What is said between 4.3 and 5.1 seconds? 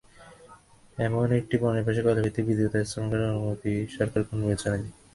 বিবেচনায় দেয়?